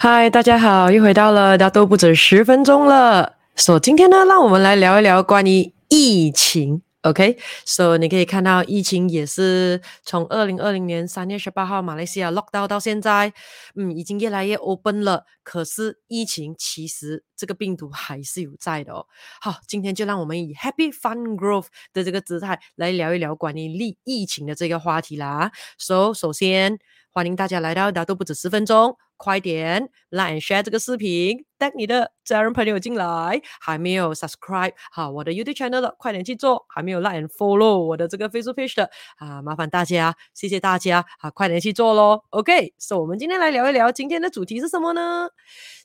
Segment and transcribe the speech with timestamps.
[0.00, 3.36] 嗨，大家好，又回到了大都不止十分钟了。
[3.54, 6.82] 所、so, 今天呢，让我们来聊一聊关于疫情。
[7.02, 13.32] OK，所、so, 以你可以看到，疫情也是从二零二零年三月十八号马来西亚 lockdown 到现在，
[13.76, 15.24] 嗯，已经越来越 open 了。
[15.42, 19.06] 可是疫情其实这个病毒还是有在的哦。
[19.40, 25.52] 好，今天就让我们以 Happy Fun Growth 的这个姿态来聊一聊关于疫疫情的这个话题啦。
[25.78, 26.78] So，首先
[27.14, 28.96] 欢迎大家来到大都不止十分钟。
[29.16, 33.40] 快点来 share 这个视频，带你的家人朋友进来。
[33.60, 36.66] 还没有 subscribe 好我的 YouTube channel 的，快点去做。
[36.68, 42.20] 还没有 like and follow 我的这个 Facebook page 的啊，麻烦大家，谢谢大家，啊，快点去做喽。
[42.30, 45.28] OK，so 我们今天来聊一聊今天的主题是什么呢？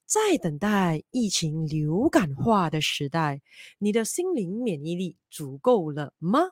[0.07, 3.41] 在等待疫情流感化的时代，
[3.77, 6.49] 你的心灵免疫力足够了吗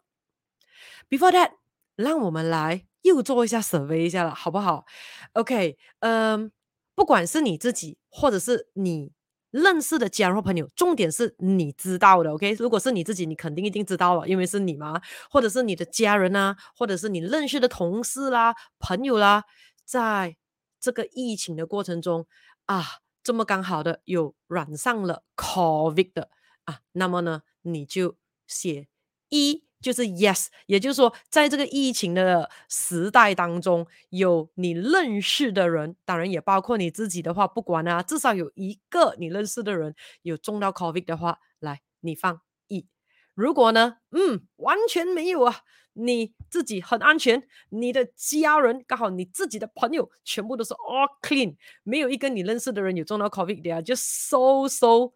[1.10, 1.54] ？Before that，
[1.98, 4.86] 让我们来又做一下 survey 一下了，好不好
[5.34, 6.52] ？OK，嗯、
[6.96, 9.12] 不管是你自己，或者是你
[9.50, 12.54] 认识的家人或朋友，重点是你知道的，OK？
[12.60, 19.44] 如果是你自己，你肯定一定知道了，因为是你嘛，或者是你的家人啊，或者是你认识的同事啦、朋友啦，
[19.84, 20.38] 在
[20.80, 22.28] 这个疫情的过程中
[22.66, 22.84] 啊，
[23.24, 26.30] 这么刚好的有染上了 COVID 的
[26.66, 28.88] 啊，那么呢，你就写
[29.30, 29.67] 一。
[29.88, 42.86] 就是 yes，也就是说，在这个疫情的时代当中，有你认识的人，当然也包括你自己的话，不管啊，至少有一个你认识的人有中到 COVID 的话，来，你放一。
[43.34, 45.62] 如果呢，嗯，完全没有啊，
[45.94, 55.14] 你自己很安全，你的家人刚好你自己的朋友全部都是 all clean，没有一个你认识的人有中到 COVID 的啊，就 so so。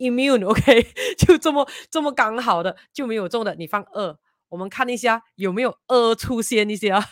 [0.00, 0.86] Immune，OK，
[1.18, 4.16] 就这么这么刚好的就没有中的，你放二，
[4.48, 7.04] 我们看一下有没有二出现一些啊。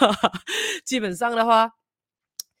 [0.84, 1.72] 基本上的话，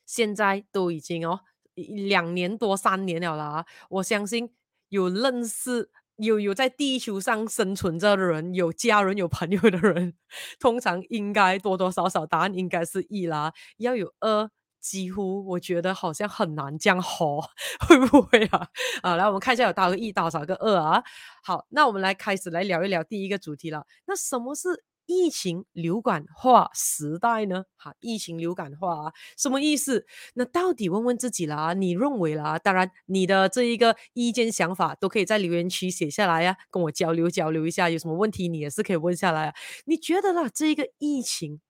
[0.04, 1.40] 现在都已经哦
[1.74, 3.64] 两年多三年了啦。
[3.88, 4.50] 我相信
[4.90, 10.14] 有认识有有在地球上生存着的人，有家人有朋友的人，
[10.60, 14.50] 通常应该多多少少答案应该是一啦，要有二。
[14.88, 17.42] 几乎我觉得好像很难这样吼，
[17.86, 18.66] 会不会啊？
[19.02, 21.02] 啊，来我们看一下有多少个一，多少个二啊？
[21.44, 23.84] 好，那我们来开始来聊一聊第一个主题了。
[24.06, 27.64] 那什么是疫情流感化时代呢？
[27.76, 30.06] 哈，疫情流感化啊，什么意思？
[30.34, 32.58] 那到底问问自己啦，你认为啦？
[32.58, 37.90] 当然，你的这一个意见想法都可以在留言区写下来呀，跟我交流交流一下。
[37.90, 39.54] 有什么问题你也是可以问下来啊。
[39.84, 41.60] 你觉得啦，这一个疫情？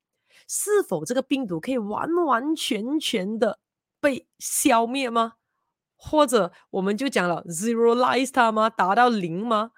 [0.48, 3.60] 是否这个病毒可以完完全全的
[4.00, 5.34] 被消灭吗？
[6.00, 8.70] 或者我们就讲了 zero l i z e 它吗？
[8.70, 9.72] 达到零吗？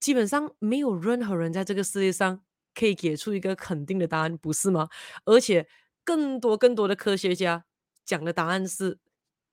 [0.00, 2.42] 基本上没有任何人在这个世界上
[2.74, 4.88] 可以给出一个肯定的答案，不是吗？
[5.24, 5.68] 而且
[6.02, 7.64] 更多更多的科学家
[8.04, 8.98] 讲的答案是，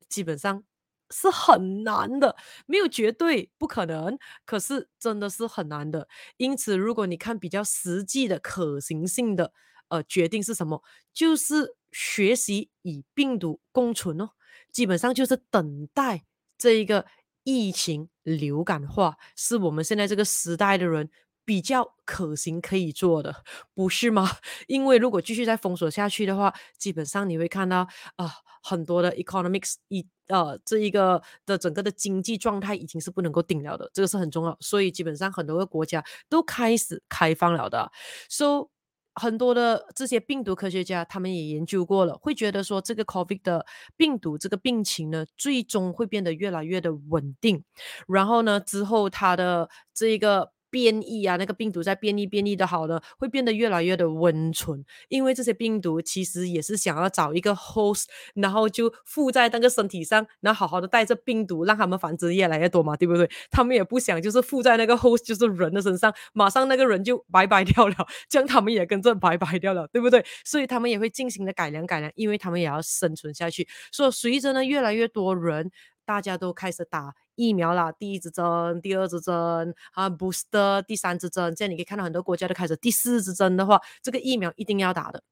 [0.09, 0.63] 基本上
[1.11, 6.07] 是很难的，没有绝对不可能，可是真的是很难的。
[6.37, 9.53] 因此，如果你看比较实际的可行性的。
[9.93, 10.81] 呃，决定是什么？
[11.13, 14.31] 就是学习与病毒共存哦。
[14.71, 16.25] 基本上就是等待
[16.57, 17.05] 这一个
[17.43, 21.11] 疫情流感化，是我们现在这个时代的人
[21.45, 23.43] 比较可行可以做的，
[23.75, 24.27] 不是吗？
[24.65, 28.31] 因为如果继续再封锁下去的话，基本上你会看到啊、
[28.63, 34.57] 很多的 economics 一呃这一个的整个的经济状态已经是不能够顶了的，这个是很重要。
[34.59, 37.91] 所以基本上很多个国家都开始开放了的
[38.27, 38.69] ，so。
[39.15, 43.65] 很多的这些病毒科学家，他们也研究过了，会觉得说这个 COVID 的
[43.95, 47.63] 病毒这个病情呢，最终会变得越来越的稳定，
[48.07, 50.51] 然后呢，之后它的这一个。
[50.73, 63.29] 变异啊，那个病毒在变异变异的好的，会变得越来越的温存，因为这些病毒其实也是想要找一个 host，然后就附在那个身体上，然后好好的带着病毒，让他们繁殖越来越多嘛，对不对？
[63.51, 67.95] 他们也不想就是附在那个 host，就是人的身上，马上那个人就拜拜掉了，
[68.27, 70.25] 这样他们也跟着拜拜掉了，对不对？
[70.43, 73.67] 所以他们也会进行的改良改良，因为他们也要生存下去。
[73.91, 75.69] 所以随着呢，越来越多人。
[76.05, 81.53] 大家都开始打疫苗了，第一支针、第二支针啊，booster，第三支针。
[81.55, 85.23] 这样你可以看到很多国家都开始第四支针的话，这个疫苗一定要打的。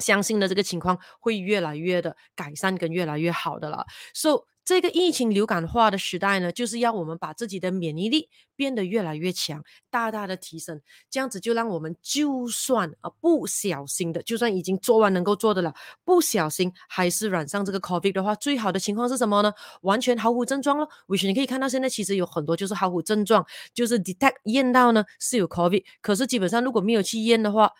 [0.00, 3.86] 相信的这个情况会越来越的改善跟越来越好的了。
[4.12, 10.80] So 这个疫情流感化的时代呢，就是要我们把自己的免疫力变得越来越强，大大的提升，
[11.10, 19.52] 这样子就让我们就算啊不小心的，就算已经做完能够做的了，不小心还是染上这个 COVID 的话，最好的情况是什么呢？
[19.82, 20.88] 完全毫无症状了。
[21.08, 23.44] 为什么你可以看到现在其实有很多就是毫无症状，
[23.74, 27.70] 就是 detect 验到呢是有 COVID，可是基本上如果没有去验的话，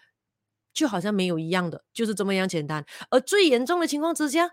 [0.74, 2.84] 就好像没有一样的，就是这么样简单。
[3.08, 4.50] 而最严重的情况之下。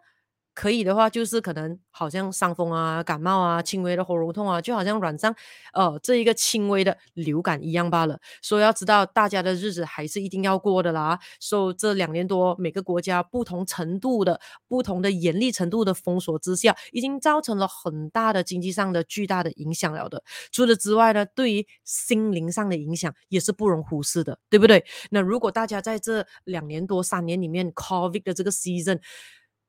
[0.54, 5.34] 可以的话，就是可能好像伤风啊、感冒啊、轻微的喉咙痛啊，就好像染上
[5.74, 8.20] 呃这一个轻微的流感一样罢了。
[8.42, 11.18] 所以要知道，大家的日子还是一定要过的啦。
[11.40, 20.22] 所以这两年多，每个国家不同程度的、不同的严厉程度的封锁之下，已经造成了很大的经济上的巨大的影响了的。
[20.52, 24.84] 除此之外呢，对于心灵上的影响也是不容忽视的，对不对？
[25.10, 29.00] 那如果大家在这两年多、三年里面，COVID 的这个 season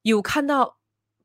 [0.02, 0.78] 有看到。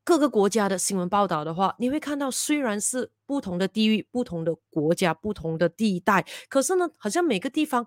[0.04, 7.86] 各个国家的新闻报道的话，你会看到，虽然是不同的地域、不同的国家、不同的地带，可是呢，好像每个地方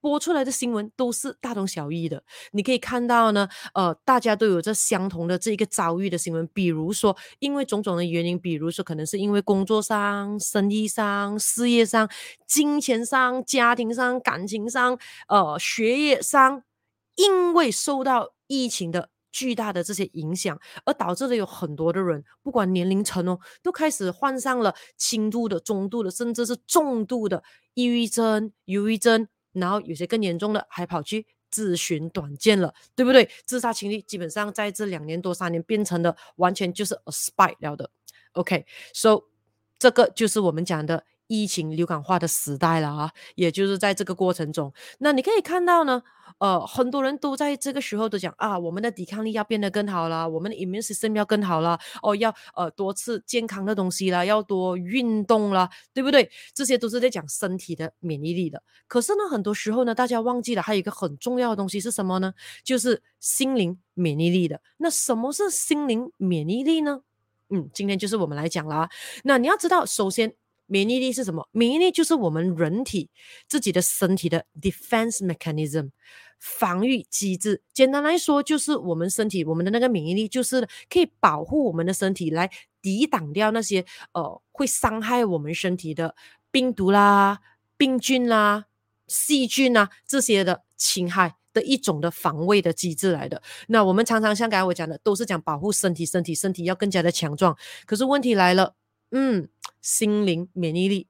[0.00, 2.24] 播出来的新闻都是大同小异的。
[2.52, 12.08] 你可以看到呢，呃，大家都有着相同的这一个遭遇的新闻，比如说因为种种的原因，比如说可能是因为工作上、生意上、事业上、
[12.46, 14.98] 金钱上、家庭上、感情上、
[15.28, 16.62] 呃，学业上，
[17.16, 19.10] 因为受到疫情的。
[19.32, 27.42] 巨大的这些影响，而导致了有很多的人，不管年龄层哦，都开始患上了轻度的、中度的，甚至是重度的
[27.74, 33.28] 抑郁症、忧郁症，然后有些更严重的，还跑去自寻短见了，对不对？
[33.44, 37.90] 自杀情侣基本上在这两年多三年变成了完全就是 a spike 了的。
[38.32, 39.22] OK，so
[39.78, 46.02] 这个就是我们讲的疫情流感化的时代了啊，也就是在这个过程中，那你可以看到呢。
[46.38, 56.28] 呃，很多人都在这个时候都讲啊，我们的抵抗力要变得更好了，我们的 immune system 要更好了，哦，要呃多吃健康的东西啦，要多运动啦，对不对？
[56.54, 58.60] 这些都是在讲身体的免疫力的。
[58.88, 62.32] 可是呢，很多时候呢，大家忘记了还有一个很重要的东西是什么呢？
[62.64, 64.60] 就是心灵免疫力的。
[64.78, 67.02] 那什么是心灵免疫力呢？
[67.50, 68.88] 嗯，今天就是我们来讲啦。
[69.22, 70.34] 那你要知道，首先。
[70.72, 71.46] 免疫力是什么？
[71.52, 73.10] 免疫力就是我们人体
[73.46, 75.90] 自己的身体的 defense mechanism
[76.38, 77.60] 防御机制。
[77.74, 83.84] 简单来说，就是我们身体我们的那个免疫力，就是可以保护我们的身体来抵挡掉那些
[84.14, 86.14] 呃会伤害我们身体的
[86.50, 87.40] 病毒啦、
[87.76, 88.64] 病菌啦、
[89.06, 93.42] 细菌啊这些的侵害的一种的防卫的机制来的。
[93.68, 97.54] 那我们常常像刚才我讲的，都是讲保护身体，身体身体要更加的强壮。
[97.84, 98.74] 可是问题来了，
[99.12, 99.48] 嗯。
[99.80, 101.08] 心灵免疫力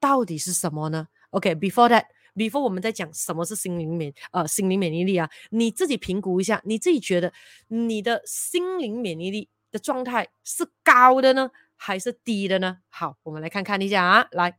[0.00, 7.32] 到底是什么呢？OK，before that，before 我们在讲什么是心灵免呃心灵免疫力啊，你自己评估一下，你自己觉得
[7.68, 12.78] 你的心灵免疫力的状态是高的呢，还是低的呢？
[12.88, 14.58] 好，我们来看看一下啊，来，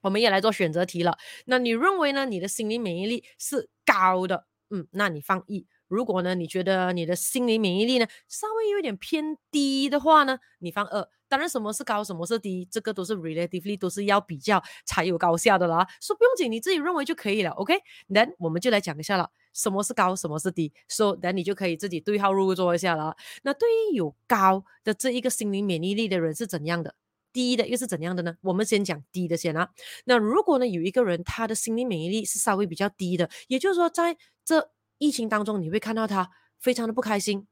[0.00, 1.18] 我们也来做选择题了。
[1.44, 2.24] 那你认为呢？
[2.24, 5.66] 你的心灵免疫力是高的，嗯，那你放一。
[5.86, 11.06] 如果呢，你觉得你的心理免疫力呢稍微有点偏低的话呢，你放二。
[11.28, 15.86] 当然，什么是高，什么是低，这个都是 relatively 都是要比较才有高下的啦。
[16.00, 17.50] 说不用紧，你自己认为就可以了。
[17.50, 20.72] OK，then、我们就来讲一下了，什么是高，什么是低。
[20.88, 23.16] So then 你就可以自己对号入座一下了。
[23.42, 26.94] 那对于有高的这一个心理免疫力的人是怎样的？
[27.32, 28.36] 低的又是怎样的呢？
[28.40, 29.68] 我们先讲低的先啊。
[30.04, 34.70] 那如果呢有一个人他的心理免疫力是稍微比较低的，也就是说在这。
[34.98, 37.46] 疫情当中，你会看到他非常的不开心，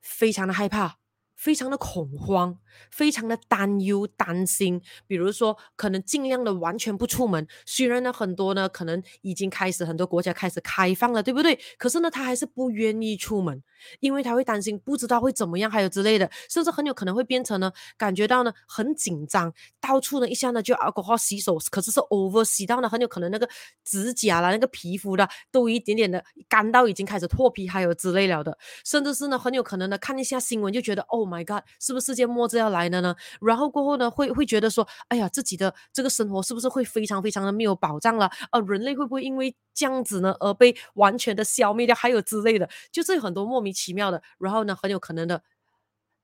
[0.00, 0.98] 非常的害怕。
[1.38, 2.58] 非常的恐慌，
[2.90, 7.46] 非常的担忧、担心，比如说可能尽量的完全不出门。
[7.64, 11.56] 虽然呢，很多呢可能已经开始很多国家开始开放了，对不对？
[11.78, 13.62] 可是呢，他还是不愿意出门，
[14.00, 23.48] 因为他会担心不知道会怎么样，还有之类的，甚至很有可能会变成呢感觉到呢很紧张，到处呢一下呢就啊搞好洗手，可是是 over 洗到呢很有可能那个
[23.84, 31.27] 指甲啦、那个皮肤的都一点点的干到已经开始脱皮，还有之类了的，甚至是呢很有可能呢看一下新闻就觉得哦。
[31.28, 33.14] My God，是不是世界末日要来了呢？
[33.40, 38.30] 然后过后呢，会会觉得说，哎呀，自己的这个生活是不是会非常非常的没有保障了？
[38.52, 41.94] 呃，人类会不会因为这样子呢而被完全的消灭掉？
[41.94, 45.42] 还有之类的，就是很多莫名其妙的，然后呢，很有可能的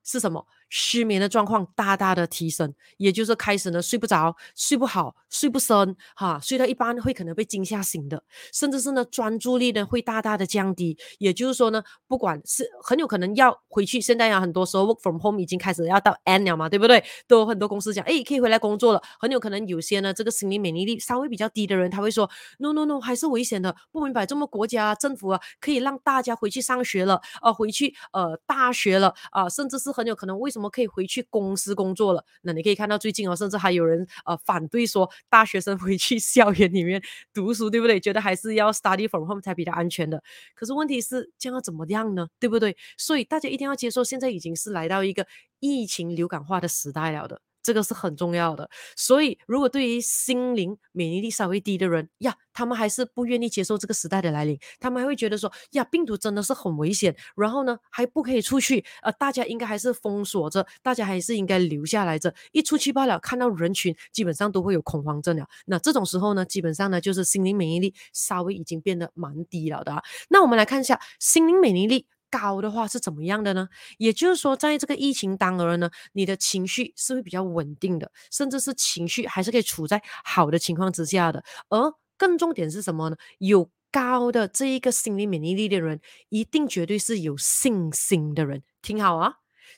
[0.02, 0.46] 是什么？
[0.76, 8.20] 失眠的状况大大的提升，也就是开始呢睡不着、睡不好、睡不深，哈，睡到一半会可能被惊吓醒的，
[8.52, 10.98] 甚至是呢专注力呢会大大的降低。
[11.18, 17.04] 也就是说呢，不管是很有可能要回去，现在呀很多时候 work from home 已经开始要到 end 了嘛，对不对？
[17.28, 19.00] 都有很多公司讲，哎，可以回来工作了。
[19.20, 22.28] 很有可能有些呢这个心理免疫力稍微比较低的人，他会说
[22.58, 23.76] ，no no no，还是危险的。
[23.92, 30.63] 不明白这么国家政府啊可以让大家回去上学了，呃，回去呃大学了啊，甚至是很有可能为什么？
[30.64, 37.02] 我可以回去公司工作了，那你可以看到最近哦，甚至还有人呃反对说大学生 回去校园里面
[37.33, 38.00] 读书，对不对？
[38.00, 40.23] 觉得还是要 study from home 才比较安全的。
[40.54, 42.26] 可是问题是将要怎么样呢？
[42.40, 42.76] 对不对？
[42.99, 45.26] 所以大家一定要接受，现在已经是来到一个
[45.61, 47.40] 疫情流感化的时代了的。
[47.64, 48.71] 这个是很重要的。
[48.94, 62.33] 所以，如果对于心灵免疫力稍微低的人呀，他们还是不愿意接受这个时代的来临，他们还会觉得说呀，病毒真的是很危险，然后呢，还不可以出去，呃，大家应该还是封锁着，大家还是应该留下来着。
[62.52, 65.49] 一出去罢了，看到人群，基本上都会有恐慌症了。
[65.64, 70.02] 那这种时候呢，基本上呢，就是心灵免疫力稍微已经变得蛮低了的啊。
[70.28, 72.06] 那我们来看一下心灵免疫力。
[72.38, 73.68] 高的话是怎么样的呢？
[73.98, 81.44] 也就是说，在这个疫情当儿呢，你的情绪是会比较稳定的，甚至是情绪还是可以处在好的情况之下的。
[81.68, 83.16] 而更重点是什么呢？
[83.38, 88.62] 有高的这一个心理免疫力的人，一定绝对是有信心的人。
[88.82, 89.34] 听好啊，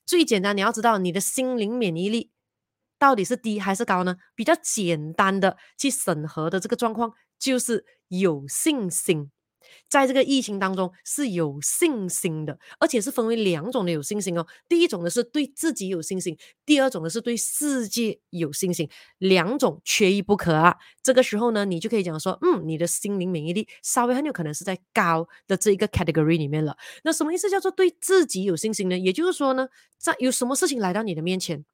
[0.07, 2.31] 最简单，你要知道你的心灵免疫力
[2.99, 4.17] 到底是低还是高呢？
[4.35, 9.31] 比较简单的去审核的这个状况就是有信心。
[9.89, 14.47] 在这个疫情当中是有信心的，而且是分为两种的有信心哦。
[14.69, 20.77] 第一种呢是对自己有信心，第二种呢是对世界有信心，两种缺一不可啊。
[21.03, 26.77] 这个时候呢，你就可以讲说，嗯，你的心灵免疫力稍微很有可能是在高的这一个 category 里面了。
[27.05, 28.99] 那什么意思叫做对自己有信心呢？
[28.99, 29.69] 也就是说呢，
[29.99, 31.65] 在有什么事情来到你的面前，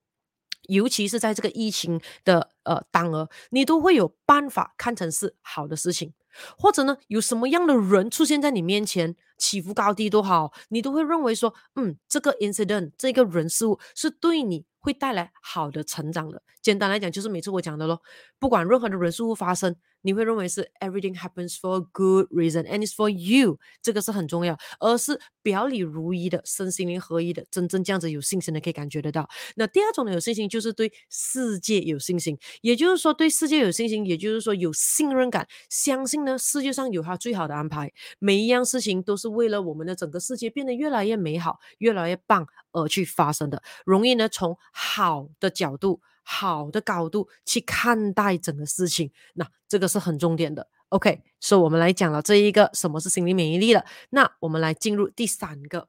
[0.68, 6.12] 尤其是在这个疫情的呃当儿，你都会有办法看成是好的事情。
[6.58, 16.42] 或者呢，有什么样的人出现在你面前，起伏高低都好，你都会认为说，嗯，这个 incident，这个人事物是对你会带来好的成长的。
[16.60, 18.00] 简单来讲，就是每次我讲的咯，
[18.38, 19.76] 不管任何的人事物发生。
[20.02, 29.28] 你会认为是 everything happens for a good reason and it's for you，这个是很重要，而是表里如一的，身心灵合一的，真正这样子有信心的可以感觉得到。
[29.56, 46.00] 那第二种的有信心就是对世界有信心，也就是说对世界有信心，也就是说有信任感，相信呢世界上有他最好的安排，每一样事情都是为了我们的整个世界变得越来越美好、越来越棒而去发生的，容易呢从好的角度。
[46.22, 50.68] 好的高度去看待整个事情，那这个是很重点的。
[50.88, 53.84] OK，所以我们来讲了这一个什么是心灵免疫力了。
[54.10, 55.88] 那我们来进入第三个，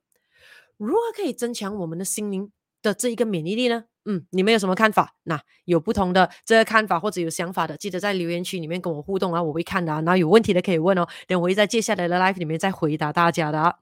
[0.78, 3.86] 如何可以增强我们的心灵的这一个免疫力呢？
[4.06, 5.16] 嗯，你们有什么看法？
[5.24, 10.02] 那有不同的这个看法或者有想法的，记得在留言区里面跟我互动啊，我会看的啊。
[10.02, 13.76] 然后有问题的可以问哦，等我会在接下来的 live 里面再回答大家的啊。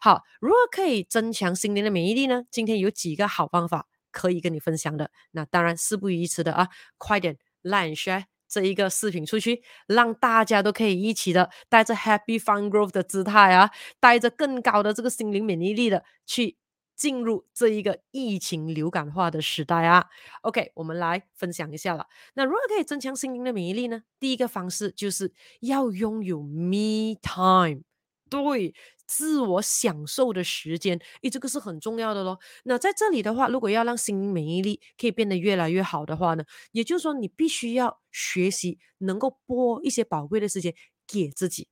[0.00, 2.44] 好，如何可以增强心灵的免疫力呢？
[2.50, 3.86] 今天有几个好方法。
[4.18, 13.70] 可以跟你分享的，那当然事不宜迟的啊，快点 like share 这一个视频出去，让大家都可以一起的带着 happy fun growth 的姿态啊，
[14.00, 16.56] 带着更高的这个心灵免疫力的去
[16.96, 20.06] 进入这一个疫情流感化的时代啊。
[20.42, 22.06] OK，我们来分享一下了。
[22.34, 24.02] 那如何可以增强心灵的免疫力呢？
[24.18, 27.82] 第一个方式就是要拥有 me time，
[28.28, 28.74] 对。
[29.08, 32.38] 自我享受的时间，诶，这个是很重要的咯。
[32.64, 40.74] 那在这里的话，如果要让心灵免疫力可以变得越来越好的话呢，也就是说，你必须要学习能够拨一些宝贵的时间
[41.06, 41.66] 给自己。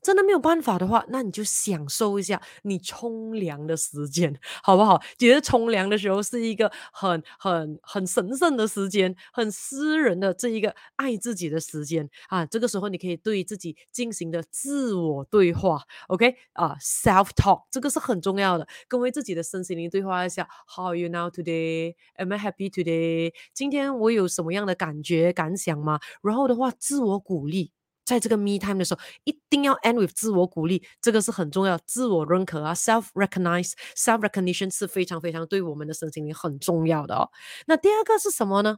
[0.00, 5.00] 真的没有办法的话，那你就享受一下你冲凉的时间，好不好？
[5.18, 12.44] 觉得冲凉的时候是一个很很很神圣的时间，很私人的这一个爱自己的时间啊。
[12.46, 20.48] 这个时候你可以对自己进行的自我对话，OK 啊，self talk，这个是很重要的，跟为自己的身心灵对话一下。
[20.66, 21.94] How are you now today?
[22.16, 23.32] Am I happy today?
[23.54, 26.00] 今天我有什么样的感觉感想吗？
[26.22, 27.72] 然后的话，自我鼓励。
[28.04, 31.78] 在这个 me time 的时候，一定要 end with 自我鼓励，这个是很重要。
[31.86, 37.30] 自我认可啊，self recognize, self recognition 是非常非常对我们的身心灵很重要的哦。
[37.66, 38.76] 那第二个是什么呢？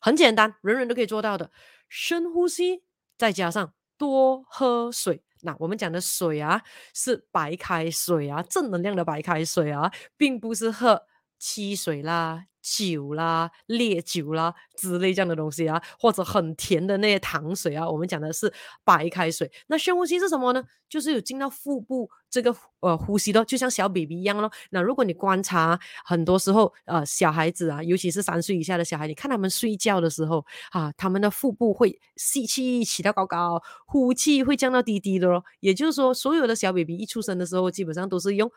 [0.00, 1.50] 很简单，人人都可以做到的，
[1.88, 2.82] 深呼吸，
[3.18, 5.22] 再加上多喝水。
[5.42, 6.62] 那我们讲的水啊，
[6.94, 11.02] 是白开水啊，正能量的白开水啊，并不是喝
[11.40, 12.44] 汽水啦。
[12.62, 18.52] 酒啦、烈酒啦之类这样的东西啊，或者很甜的那些糖水啊，我们讲的是
[18.84, 19.50] 白开水。
[19.68, 20.62] 那深呼吸是什么呢？
[20.86, 24.52] 就是有进到腹部这个呃呼吸的，就像小 baby 一样咯。
[24.68, 35.42] 那如果你观察，很多时候呃小孩子啊，尤其是三岁以下的小孩，你看他们睡觉的时候啊，他们的腹部会吸气起到高高，呼气会降到低低的咯。
[35.60, 38.52] 也就是说，所有的小 baby 一出生的时候，基本上都是用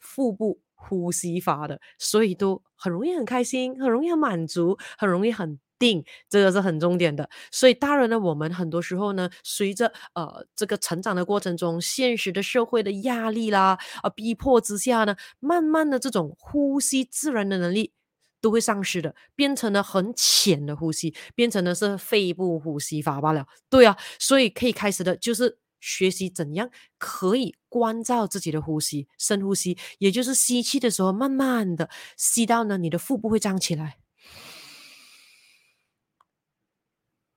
[0.00, 0.58] 腹部。
[0.88, 7.28] 呼吸法的，所以都很容易很开心，很容易很满足，很容易很定，这个是很重点的。
[7.50, 17.92] 所以大人呢，我们很多时候呢，随着呃这个成长的过程中，现实的社会的压力啦，啊逼迫之下呢，慢慢的这种呼吸自然的能力
[18.40, 23.46] 都会丧失的，变成了很浅的呼吸，变成的是肺部呼吸法罢了。
[23.70, 25.61] 对啊，所以可以开始的就是。
[25.82, 33.98] 学习怎样可以关照自己的呼吸，深呼吸，也就是吸气的时候，慢慢的吸到呢，你的腹部会胀起来。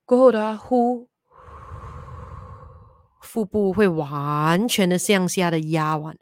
[0.05, 1.09] 过后的话，呼，
[3.21, 6.15] 腹部会完全的向下的压完，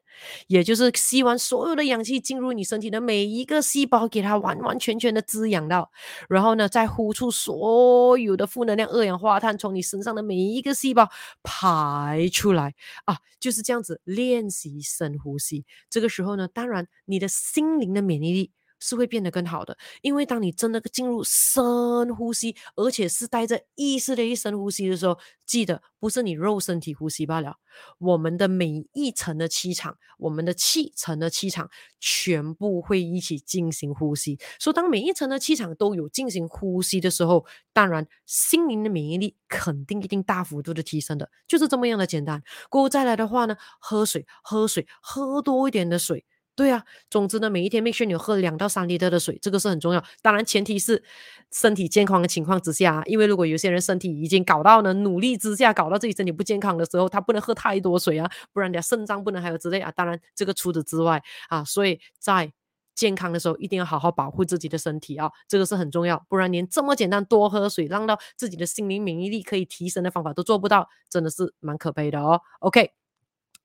[0.48, 5.92] 也就是吸完所有的氧气进入你身体的每一个细胞，给它完完全全的滋养到，
[6.30, 11.10] 然后呢，再呼出所有的负能量、二氧化碳从你身上的每一个细胞
[11.44, 12.74] 排出来
[13.06, 15.66] 啊，就是这样子练习深呼吸。
[15.90, 18.52] 这个时候呢，当然你的心灵的免疫力。
[18.84, 27.56] 是会变得更好的，因为当你真的进入深呼吸，而且是带着意识的一深呼吸的时候，记得不是你肉身体呼吸罢了，
[27.98, 31.70] 我们的每一层的气场，我们的气层的气场
[32.02, 34.38] 全部会一起进行呼吸。
[34.60, 42.44] 所以当每一层的气场都有进行呼吸的时候，当然心灵的免疫力肯定一定大幅度的提升的，就是这么样的简单。
[42.70, 46.26] 过后再来的话呢，喝水，喝水，喝多一点的水。
[46.56, 50.04] 对啊，总之呢，每一天 make sure 你喝两到三 L 的水，这个是很重要。
[50.22, 51.04] 当然，前提是
[51.52, 59.92] 身体健康的情况之下，因为如果有些人身体已经搞到呢，努力之下搞到自己身体不健康的时候，他不能喝太多水啊，不然人家肾脏不能还有之类啊。
[59.96, 62.54] 当然，这个除此之外啊，所以在
[62.94, 66.24] 健康的时候一定要好好保护自己的身体啊，这个是很重要。
[66.30, 72.40] 不然连这么简单多喝水，让到自己的心灵免疫力可以提升的方法都做不到，真的是蛮可悲的哦。
[72.60, 72.92] OK。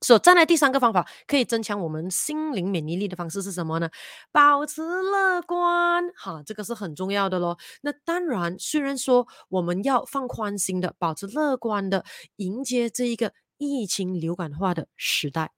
[0.00, 3.90] 所以，再来第三个方法，可以增强我们心灵免疫力的方式是什么呢？
[4.30, 7.58] 保持乐观，哈，这个是很重要的咯。
[7.82, 12.04] 那当然，虽然说我们要放宽心的，保持乐观的，
[12.36, 15.50] 迎接这一个疫情流感化的时代，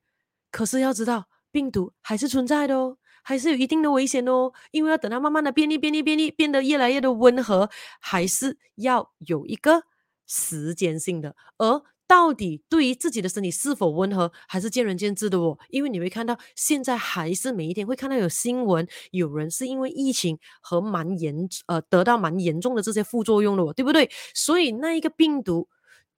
[0.51, 4.53] 可是要知道，病毒还是存在的哦，还是有一定的危险哦。
[4.71, 7.69] 因为要等它慢慢的变异、变异、变异，变得越来越的温和，
[8.01, 9.83] 还是要有一个
[10.27, 11.83] 时间性的，而。
[12.11, 15.57] 到底对于自己的身体是否温和，还是见仁见智的哦。
[15.69, 24.11] 因为你会看到，现在还是每一天会看到有新闻，有人是因为疫情和蛮严呃得到蛮严重的这些副作用的哦，对不对？
[24.35, 25.69] 所以那一个病毒。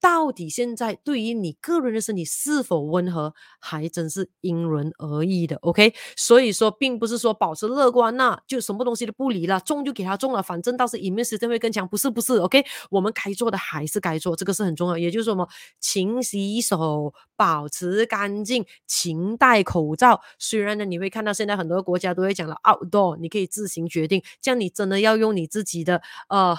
[0.03, 5.55] 到底现在对于你个人的身体是否温和，还真是因人而异的。
[5.59, 11.87] OK，所以说并不是说保持乐观那，就什么东西都不理了，中就给他中了，反正到时 immune system 会更强。
[11.87, 14.99] 不是不是，OK，我们该做的还是该做，这个是很重要。
[14.99, 15.49] 也就是什么，
[15.81, 20.21] 勤洗手，保持干净，勤戴口罩。
[20.37, 24.21] 虽然呢，你会看到现在很多国家都会讲了 outdoor，你可以自行决定。
[24.41, 26.57] 这样你真的要用你自己的呃。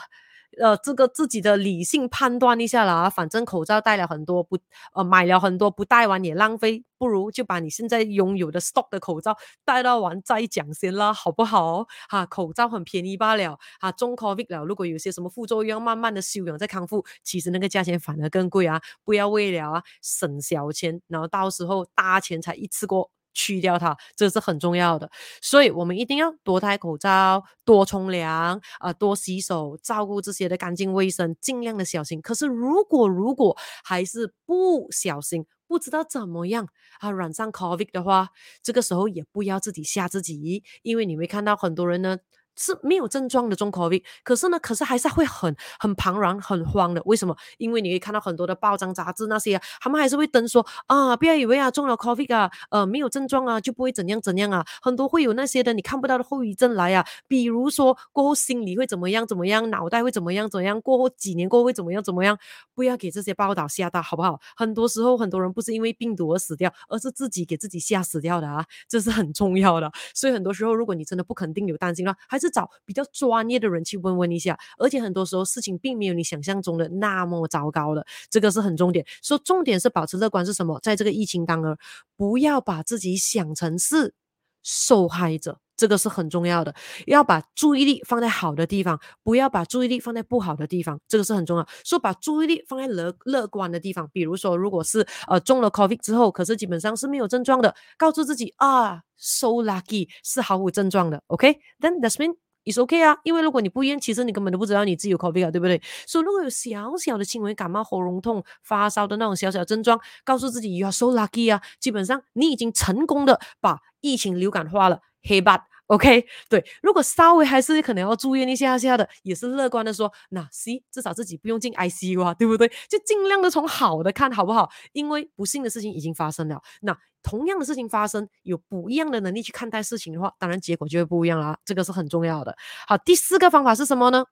[0.59, 4.57] 呃，这个自己的理性判断一下啦，反正口罩戴了很多不，
[4.93, 9.35] 呃，买了很多不戴完也浪费，不如就把你现在拥有的 stock 的口罩
[9.65, 11.87] 戴到完再讲先啦，好不好？
[12.09, 23.09] 哈、口罩很便宜罢了，哈、啊，中 COVID 了，如果有些什么副作用，慢慢的休养再康复，其实那个价钱反而更贵啊，不要为了啊省小钱，然后到时候大钱才一次过。
[23.33, 25.09] 去掉它，这是很重要的，
[25.41, 32.21] 所以我们一定要多戴口罩，多冲凉啊、多洗手，照顾这些的干净卫生，尽量的小心。
[32.21, 36.67] 可是如果如果还是不小心，不知道怎么样
[36.99, 38.29] 啊染上 COVID 的话，
[38.61, 42.17] 这个时候也不要自己吓自己，因为你会看到很多人呢。
[42.55, 47.01] 是没有症状的中 COVID，可是呢，可是还是会很很茫然、很慌的。
[47.05, 47.35] 为什么？
[47.57, 62.37] 因为你会看到很多的报章杂志那些，他们还是会登说啊，不要以为啊中了 COVID 啊，呃没有症状啊就不会怎样怎样啊，很多会有那些的你看不到的后遗症来啊，比如说过后心理会怎么样怎么样，脑袋会怎么样怎么样，过后几年过后会怎么样怎么样，
[62.75, 64.39] 不要给这些报道吓到，好不好？
[64.55, 69.91] 很多时候很多人不是因为病毒而死掉，而是自己给自己吓死掉的啊，这是很重要的。
[70.13, 72.53] 所以很多时候如果你真的不肯定有担心了，还是。
[72.53, 79.03] 找比较专业的人去问问一下，而且很多时候事情并没有你想象中的那么糟糕的，这个是很重点。
[79.23, 80.79] 说重点是保持乐观是什么？
[80.83, 81.75] 在这个疫情当中，
[82.15, 84.13] 不要把自己想成是
[84.61, 86.73] 受害者，这个是很重要的。
[87.07, 91.67] 要把注意力放在好的地方，不要把注意力放在不好的地方，这个是很重要。
[91.83, 99.01] 说把注意力放在乐乐观的地方，比如说，如果是呃中了 COVID 之后，可是基本上是没有症状的，告诉自己啊。
[99.25, 105.81] So lucky 是毫无症状的，OK？Then that's mean it's OK 啊，因为如果你不验，其实你根本都不知道你自己有 COVID 啊，对不对？
[106.05, 115.65] 所以如果有小小的轻微感冒、喉咙痛、发烧的那种小小症状，告诉自己 You are so lucky 啊，基本上你已经成功的把疫情流感化了，黑吧。
[115.87, 122.71] OK，对，如果稍微还是可能要住院一下下的，也是乐观的说，那 C 至少自己不用进 ICU 啊，对不对？
[122.89, 124.69] 就尽量的从好的看好不好？
[124.93, 132.55] 因为不幸的事情已经发生了，那同样的事情发生，有不一样的能力去看待事情的话，当然结果就会不一样啦，这个是很重要的。
[132.87, 134.25] 好，第四个方法是什么呢？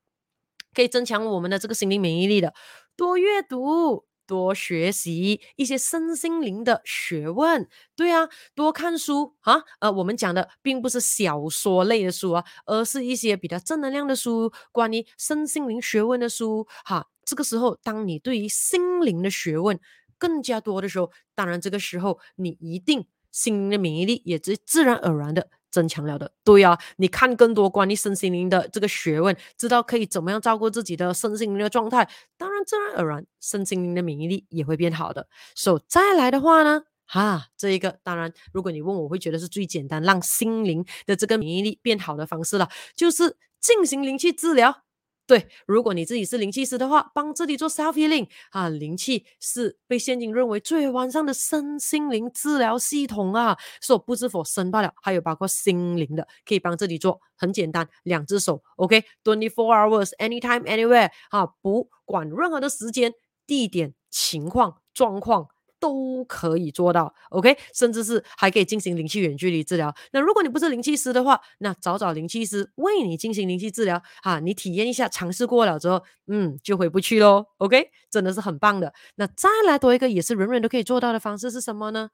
[0.74, 2.54] 可以增强我们的这个心理免疫力的，
[2.96, 4.06] 多阅读。
[4.32, 7.68] 多学习一些身心灵的学问，
[7.98, 17.08] 对啊，多看书啊，呃，我们讲的并不是小说类的书啊，而是一些比较正能量的书，关于身心灵学问的书，哈。
[17.26, 19.78] 这个时候，当你对于心灵的学问
[20.18, 26.32] 更加多的时候，当然这个时候你一定心灵的免疫力也自自然而然的增强了的。
[26.44, 35.28] 对啊，你看更多关于身心灵的这个学问，知道可以怎么样照顾自己的身心灵的状态，当然自然而然身心灵的免疫力也会变好的。
[35.56, 36.84] 所以再来的话呢？
[37.08, 44.84] 哈，这一个当然，如果你问我，我会觉得是最简单让心灵的这个免疫力变好的方式了，就是进行灵气治疗。
[45.32, 63.14] 对，如果你自己是灵气师的话，帮自己做 self healing 啊，灵气是被现今认为最完善的身心灵治疗系统啊，所不知否身罢了，还有包括心灵的，可以帮自己做，很简单，两只手，OK，twenty four hours，anytime anywhere，啊，不管任何的时间、
[63.48, 65.48] 地点、情况、状况。
[65.82, 69.94] 都可以做到，OK，甚至是还可以进行灵气远距离治疗。
[70.12, 78.94] 那如果你不是灵气师的话，那找找灵气师为你进行灵气治疗哈，你体验一下，尝试过了之后，嗯，就回不去喽，OK，真的是很棒的。
[79.16, 82.12] 那再来多一个也是人人都可以做到的方式是什么呢？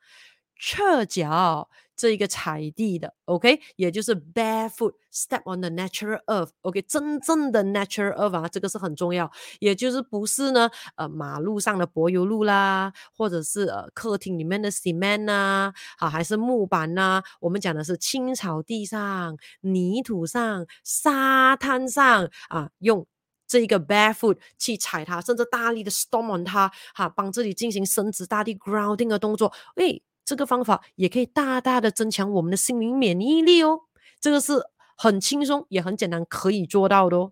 [0.59, 9.29] 赤脚这一个踩地的，OK，也就是 barefoot step on the natural earth，OK，真正的 natural earth 啊，这个是很重要，
[9.59, 23.05] 也就是不是呢，呃，马路上的柏油路啦，或者是呃客厅里面的 cement 呐，啊，还是木板呐，啊，我们讲的是青草地上、泥土上、沙滩上啊，用
[23.47, 30.03] 这一个 barefoot 去踩它，甚至大力的 stom on 它，哈，帮自己进行伸直大地 grounding 的动作，诶。
[30.27, 33.79] 这个方法也可以大大的增强我们的心灵免疫力哦，
[34.19, 34.61] 这个是
[34.97, 37.31] 很轻松也很简单可以做到的哦。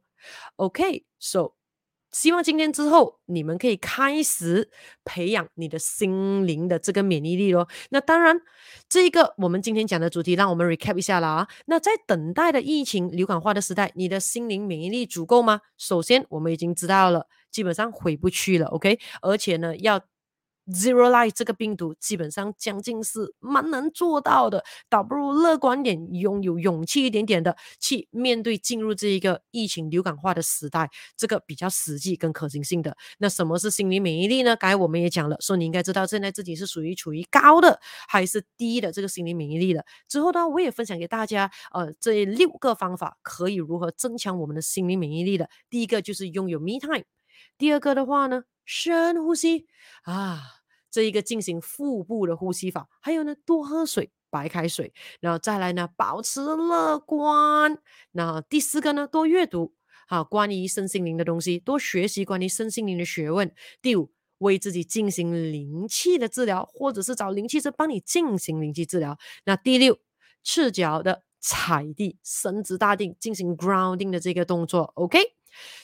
[0.55, 1.51] OK，so，
[2.13, 4.71] 希望今天之后你们可以开始
[5.03, 7.67] 培养你的心灵的这个免疫力哦。
[7.89, 8.39] 那当然，
[8.87, 11.47] 这个我们今天讲的主题，让我们 recap 一下啦啊。
[11.65, 15.59] 那在等待的疫情流感化的时代，你的心灵免疫力足够吗？
[15.77, 18.67] 首先，我们已经知道了，基本上回不去了。
[18.67, 19.99] OK，而且呢，要
[20.67, 32.97] Zero Life 这个病毒基本上将近是蛮难做到的，倒不如乐观点，拥有勇气一点点的去面对进入这一个疫情流感化的时代，这个比较实际跟可行性的。
[33.19, 34.55] 那什么是心理免疫力呢？
[34.55, 39.85] 刚才我们也讲了，说你应该知道现在自己是属于处于高的还是低的这个心理免疫力的。
[40.07, 45.49] 之后呢，我也分享给大家，呃，这六个方法可以如何增强我们的心理免疫力的。
[45.69, 47.03] 第一个就是拥有 Me Time，
[47.57, 49.67] 第二个的话呢，深呼吸
[50.03, 50.41] 啊。
[50.91, 57.77] 这一个进行腹部的呼吸法，还有呢，多喝水，白开水，然后再来呢，保持乐观。
[58.11, 59.73] 那第四个呢，多阅读，
[60.07, 63.53] 啊，关于身心灵的东西，多学习关于身心灵的学问。
[63.81, 69.17] 第五，为自己进行灵气的治疗，或者是找灵气师帮你进行灵气治疗。
[69.43, 69.99] 那第六，
[70.45, 74.93] 赤脚的踩地，伸直大地，进行 grounding 的这个动作。
[74.95, 75.19] ，OK、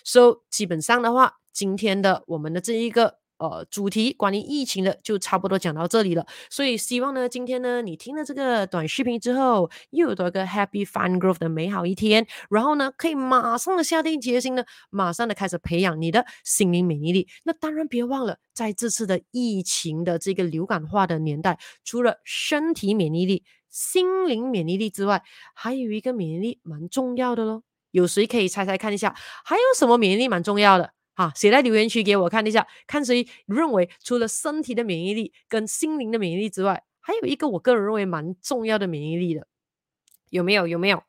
[0.03, 0.39] okay?
[0.49, 3.21] 基本上的话，今天的我们的这一个。
[3.41, 17.27] 呃，主题关于疫情的就差不多讲到这里了，所以希望呢，今天呢，你听了这个短视频之后，又有多一个 Happy Fun Growth 的美好一天，然后呢，可以马上的下定决心呢，马上的开始培养你的心灵免疫力。
[17.43, 25.23] 那当然别忘了，在这次的疫情的这个流感化的年代，除了身体免疫力、心灵免疫力之外，
[25.55, 27.63] 还有一个免疫力蛮重要的喽。
[27.91, 30.93] 有谁可以猜猜看一下，还有什么免疫力蛮重要的？
[31.15, 39.45] 啊，写在留言区给我看一下，看谁认为除了身体的免疫力跟心灵的免疫力之外，还有一个我个人认为蛮重要的免疫力的，
[40.29, 40.67] 有没有？
[40.67, 41.03] 有没有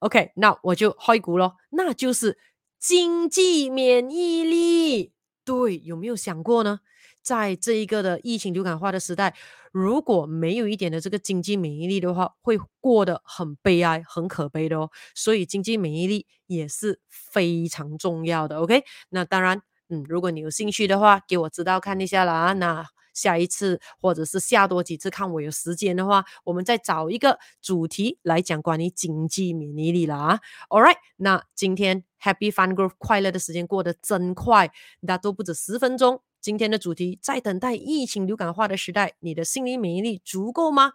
[0.00, 2.36] ？OK，那我就开估咯，那就是
[2.78, 5.12] 经济免疫力。
[5.44, 6.80] 对，有没有想过呢？
[7.24, 9.34] 在这一个的疫情流感化的时代，
[9.72, 14.90] 如果没有一点的这个经济免疫力的话，会过得很悲哀、很可悲的哦。
[15.14, 18.58] 所以经济免疫力也是非常重要的。
[18.58, 22.52] OK，那当然，嗯，如果你有兴趣的话，给我知道看一下啦。
[22.52, 30.16] 那下一次或者是下多几次，看我有时间的话，我们再找一个主题来讲关于经济免疫力啦。
[30.18, 36.20] 啊，All right，那今天 Happy Fun Growth 快乐的时间过得真快，那都不止十分钟。
[36.44, 40.92] 今天的主题，在等待疫情流感化的时代，你的心理免疫力足够吗？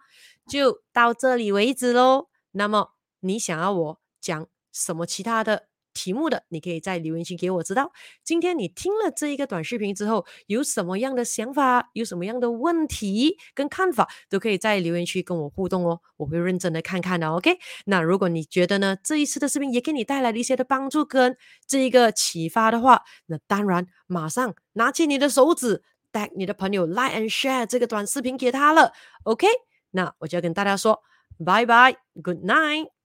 [0.48, 2.28] 就到这里为止喽。
[2.52, 5.66] 那么你想要我讲什么其他的
[6.00, 7.92] 题目的，你可以在留言区给我知道。
[8.24, 17.28] 今天你听了这一个短视频之后，有什么样的想法，有什么样的问题跟看法，都可以在留言区跟我互动哦，我会认真的看看的。
[17.28, 21.36] OK，那如果你觉得呢，这一次的视频也给你带来了一些的帮助跟
[21.66, 28.92] 这一个启发的话，那当然马上拿起你的手指，带你的朋友 like and share 这个短视频给他了。
[29.24, 29.46] OK，
[29.90, 31.02] 那我就要跟大家说，
[31.44, 32.99] 拜拜，Good night。